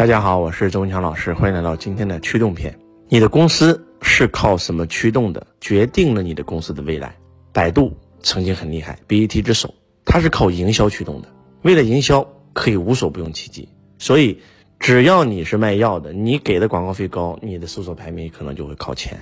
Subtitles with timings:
[0.00, 2.74] 大家好，我是周文强老师，欢迎来到今天的驱动篇。
[3.10, 7.14] 你的公司是靠什么驱动的，决定了你的公司的未来。
[7.52, 9.74] 百度曾经很厉害，BAT 之首，
[10.06, 11.28] 它是靠营销驱动的。
[11.64, 13.68] 为了营销，可以无所不用其极。
[13.98, 14.40] 所以，
[14.78, 19.18] 只要你是卖药的，你给的广告费高，你的搜索排名可能就会靠前。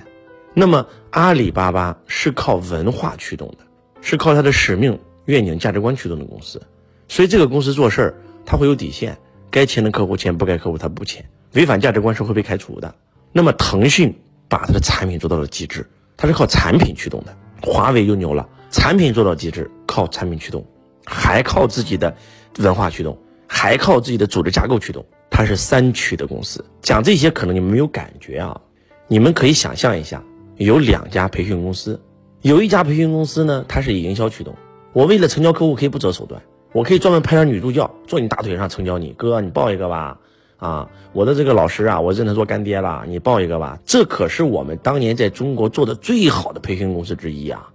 [0.53, 3.57] 那么，阿里巴巴是靠文化驱动的，
[3.99, 6.61] 是靠它的使命、愿景、价值观驱动的公司。
[7.09, 8.15] 所以，这个公司做事儿，
[8.45, 9.17] 它会有底线。
[9.51, 12.93] 该签的客户签，不该客户他不签，违反价值观是会被开除的。
[13.31, 14.13] 那么腾讯
[14.47, 17.35] 把它的产品做到了极致，它是靠产品驱动的。
[17.61, 20.65] 华为就牛了，产品做到极致，靠产品驱动，
[21.05, 22.15] 还靠自己的
[22.57, 23.17] 文化驱动，
[23.47, 25.05] 还靠自己的组织架构驱动。
[25.29, 26.63] 它是三驱的公司。
[26.81, 28.59] 讲这些可能你们没有感觉啊，
[29.07, 30.23] 你们可以想象一下，
[30.57, 32.01] 有两家培训公司，
[32.41, 34.55] 有一家培训公司呢，它是以营销驱动，
[34.91, 36.41] 我为了成交客户可以不择手段。
[36.71, 40.17] 我可以专门派点女助教坐你大腿上成交你哥，你抱一个吧，
[40.57, 43.79] 啊，我的这个老师啊，我认他做干爹了，你抱一个吧。
[43.85, 47.69] 这可是我们当年在中国做的最好的培训公司之一啊，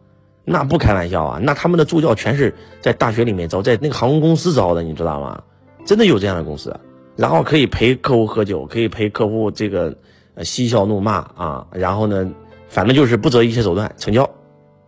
[0.45, 5.43] 那不开玩笑啊，那他们的助教全是在大学里面招，在那个航空公司招的，你知道吗？
[5.85, 6.75] 真的有这样的公司，
[7.17, 9.97] 然后可以陪客户喝酒，可以陪客户这个
[10.43, 12.31] 嬉笑怒骂啊，然后呢，
[12.69, 14.29] 反正就是不择一切手段成交。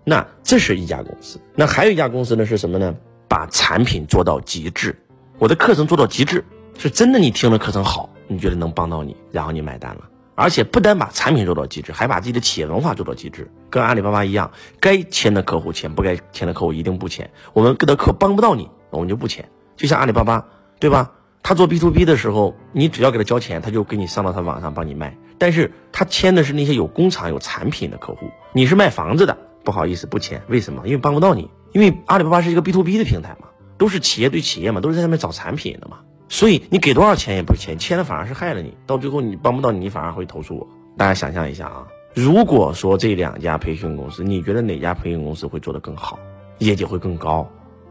[0.05, 2.95] 那这是一家公司，那还有一家公司呢，是什么呢？
[3.29, 4.99] 把产品做到极致，
[5.39, 6.45] 我的课程做到极致，
[6.79, 7.19] 是真的。
[7.19, 10.03] 你听了课程好，你觉得能帮到你，然后你买单了。
[10.35, 17.31] 而且不单把产品做到极致，还把自己的企业文化做到极致，跟阿里巴巴一样，该签的客户签，不该签的客户一定不签。
[17.55, 19.49] 我们的课帮不到你，我们就不签。
[19.77, 20.47] 就像阿里巴巴，
[20.79, 21.13] 对吧？
[21.43, 25.17] 他做 B to B 的时候，你只要给他交钱，他就给你上到他网上帮你卖。
[25.39, 28.31] 但是他签的是那些有工厂、有产品的客户。
[28.53, 30.43] 你是卖房子的，不好意思，不签。
[30.49, 30.83] 为什么？
[30.87, 31.51] 因为帮不到你。
[31.77, 40.67] 因为阿里巴巴是一个 B to B 的平台嘛，都是企业对企业嘛，都是在上面找产品的嘛，所以你给多少钱也不签，签了反而是害了你，到最后你帮不到你，反而会投诉我。
[40.97, 46.19] 大家想象一下啊，如果说这两家培训公司，你觉得哪家培训公司会做得更好，
[46.61, 47.47] 业绩会更高？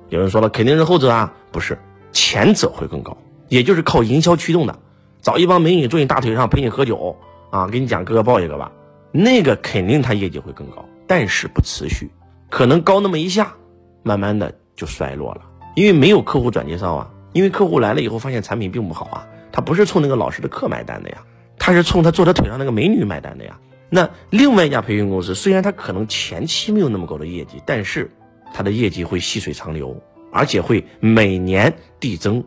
[0.10, 1.78] 有人说了，肯定是后者啊，不是，
[2.12, 3.16] 前者会更高，
[3.50, 4.80] 也就是靠营销驱动的，
[5.22, 7.16] 找一帮美女坐你大腿上陪你喝酒
[7.52, 8.72] 啊，给你讲哥哥抱一个吧，
[9.12, 12.10] 那个肯定他业绩会更高，但是不持续，
[12.50, 13.56] 可能高那么一下。
[14.06, 15.42] 慢慢的就衰落了，
[15.76, 21.24] 因为没有客户转介绍啊，因为客户来了以后发现产品并不好啊，他不是冲那个老师的课买单的呀，
[21.58, 23.60] 他是冲他坐他腿上那个美女买单的呀。
[23.90, 28.12] 那另外一家培训公司，虽然他可能前期没有那么高的业绩，但是
[28.54, 30.00] 他的业绩会细水长流，
[30.32, 32.44] 而且会每年递增。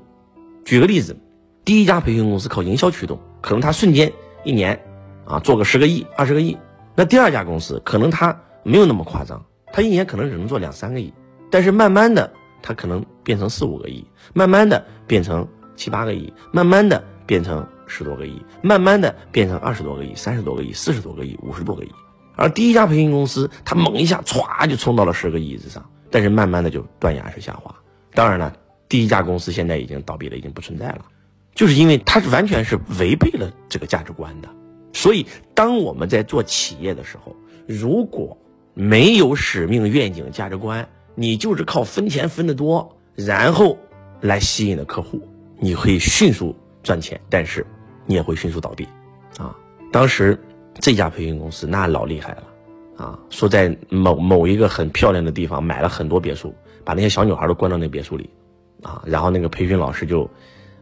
[0.64, 1.16] 举个例子，
[1.64, 4.12] 第一家培训公司靠营销驱动，可能他瞬间
[4.44, 4.80] 一年
[5.24, 6.56] 啊做个十个亿、二十个亿。
[6.94, 11.12] 那第二家公司可能他没有那么夸张，他一年可能只能做两三个亿。
[11.50, 12.32] 但是慢慢的，
[12.62, 14.04] 它可能变成四五个亿，
[14.34, 21.90] 慢慢的变成七八个亿，慢慢的变成十多个亿，慢慢的变成二十多个亿、三十多个亿、四十多个亿、五十多个亿。
[22.36, 27.74] 而第一家培训公司，它猛一下歘就冲到了十个亿之上，但是慢慢的就断崖式下滑。
[28.12, 28.54] 当然了，
[28.88, 31.04] 第一家公司现在已经倒闭了，已经不存在了，
[31.54, 34.48] 就是因为它是完全是违背了这个价值观的。
[34.92, 38.36] 所以，当我们在做企业的时候，如果
[38.74, 40.88] 没有使命、愿景、价值观，
[41.20, 43.76] 你就是靠分钱分得多，然后
[44.20, 45.20] 来吸引的客户，
[45.58, 47.66] 你可以迅速赚钱，但是
[48.06, 48.86] 你也会迅速倒闭，
[49.36, 49.52] 啊！
[49.90, 50.38] 当时
[50.74, 58.30] 这家培训公司那老厉害了，啊，说在某某一个很漂亮的地方买了很多别墅，把那些小女孩都关到那别墅里，
[58.84, 60.22] 啊，然后那个培训老师就，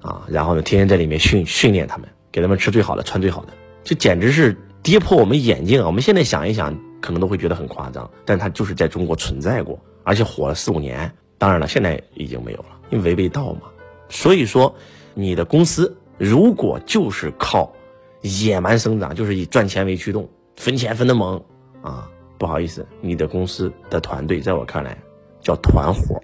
[0.02, 5.86] 啊，然后呢天天在里面训训练他们，给他们吃最好的，穿最好的，这简直是跌破我们眼镜啊！
[5.86, 9.80] 我们现在想一想，可能都会觉得很夸张，但它就是在中国存在过。
[10.06, 13.62] 而且火了四五年，当然了，现在已经没有了，因为违背道嘛。
[14.08, 14.72] 所以说，
[15.14, 17.72] 你的公司如果就是靠
[18.22, 21.42] 野蛮生长，就是以赚钱为驱动，分钱分的猛
[21.82, 22.08] 啊，
[22.38, 24.96] 不好意思，你的公司的团队在我看来
[25.40, 26.22] 叫团伙，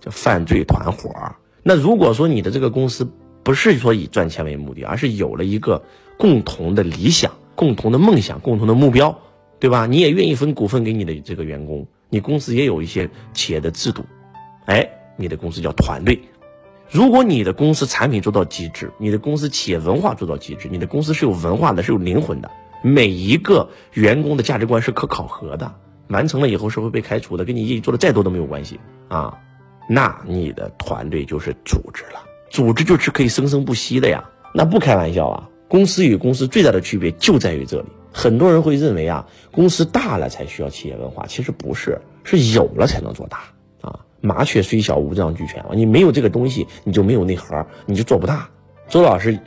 [0.00, 1.14] 叫犯罪团伙。
[1.62, 3.08] 那如果说你的这个公司
[3.44, 5.80] 不是说以赚钱为目的，而是有了一个
[6.18, 9.16] 共同的理想、共同的梦想、共同的目标，
[9.60, 9.86] 对吧？
[9.86, 11.86] 你也愿意分股份给你的这个员工。
[12.08, 14.04] 你公司也有一些企业的制度，
[14.64, 16.20] 哎，你的公司叫团队。
[16.90, 22.50] 如果你的公司产品做到极致，你的公司企业文化做到极致，你的公司是有文化的，是有灵魂的，
[22.82, 25.72] 每一个员工的价值观是可考核的，
[26.08, 29.38] 完成了以后是会被开除的，跟你业绩做的再多都没有关系啊。
[29.88, 32.20] 那你的团队就是组织了，
[32.50, 34.24] 组织就是可以生生不息的呀。
[34.52, 37.86] 那不开玩笑啊，公司与公司最大的区别就在于这里。
[38.12, 43.44] 很多人会认为啊，公司大了才需要企业文化，其实不是，是有了才能做大
[43.80, 43.98] 啊。
[44.20, 48.48] 麻雀虽小，五脏俱全嘛，你没有这个东西，你就没有内核，你就做不大。
[48.88, 49.38] 周老师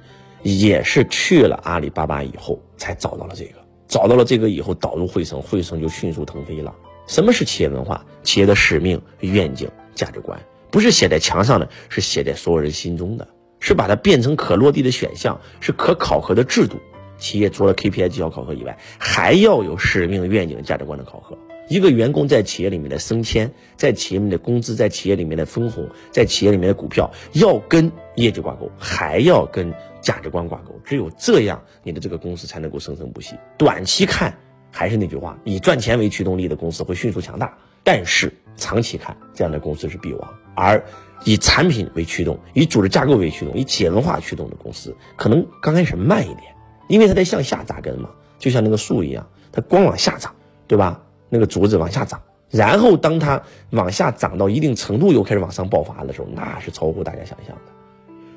[0.42, 6.74] 也是去了阿里巴巴以后才找到了这个，找到了这个以后导入汇成，汇成就迅速腾飞了。
[7.06, 8.04] 什么是企业文化？
[8.24, 10.40] 企业的使命、愿景、价值观，
[10.72, 13.28] 不是写在墙上的，是写在所有人心中的，
[13.60, 16.78] 是把它变成可落地的选项，是可考核的制度。
[17.24, 21.38] 企业除了 KPI 绩效考核以外，还要有使命、愿景、价值观的考核。
[21.70, 30.78] 一个员工在企业里面的升迁，在企业里面的工资，在企业里面的分红，在企业里面的股票，要跟业绩挂钩，还要跟价值观挂钩。
[30.84, 33.36] 只有这样，你的这个公司才能够生生不息。
[33.58, 34.38] 短期看，
[34.70, 37.58] 还是那句话，以赚钱为驱动力的公司会迅速强大。
[37.86, 40.34] 但是长期看，这样的公司是必亡。
[40.56, 40.84] 而
[41.24, 46.53] 以产品为驱动，以组织架构为驱动，以企业文化驱动的公司，可能刚开始慢一点。
[46.88, 50.34] 因为它在向下扎根嘛，就像那个树一样，它光往下长，
[50.68, 51.02] 对吧？
[51.30, 52.22] 那个竹子往下长，
[52.52, 53.42] 然后当它
[53.72, 57.72] 往下长到一定程度，又开始往上爆发的时候，那是超乎大家想象的。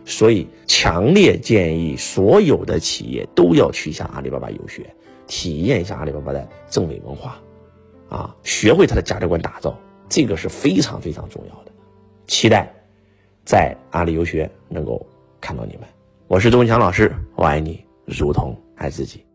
[0.04, 4.86] 所以，强烈建议所有的企业都要去向阿里巴巴游学，
[5.26, 7.38] 体验一下阿里巴巴的正伪文化，
[8.08, 9.76] 啊，学会它的价值观打造，
[10.08, 11.72] 这个是非常非常重要的。
[12.26, 12.72] 期待
[13.44, 15.04] 在阿里游学能够
[15.40, 15.82] 看到你们。
[16.28, 17.85] 我是周文强老师，我爱你。
[18.06, 19.25] 如同爱自己。